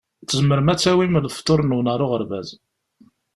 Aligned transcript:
Tzemrem 0.27 0.67
ad 0.71 0.77
d-tawim 0.77 1.17
lefḍur-nwen 1.23 1.91
ɣer 1.91 1.99
uɣerbaz. 2.05 2.49